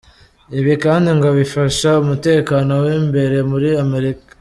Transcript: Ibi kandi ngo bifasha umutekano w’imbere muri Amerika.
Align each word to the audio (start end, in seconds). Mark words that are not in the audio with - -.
Ibi 0.59 0.73
kandi 0.83 1.09
ngo 1.17 1.27
bifasha 1.39 1.89
umutekano 2.03 2.73
w’imbere 2.85 3.37
muri 3.51 3.69
Amerika. 3.83 4.23